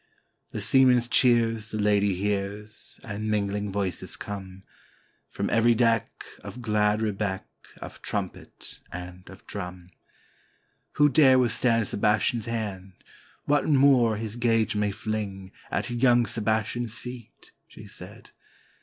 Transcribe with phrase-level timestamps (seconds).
[0.49, 4.63] The seamen's cheers the Lady hears, and mingling voices come,
[5.29, 7.45] From every deck, of glad rebeck,
[7.79, 12.45] of trumpet, and of drum; 6i6 THE DEPARTURE OF KING SEBASTIAN "Who dare withstand Sebastian's
[12.47, 12.93] hand?
[13.45, 18.31] what Moor his gage may fling At young Sebastian's feet?" she said.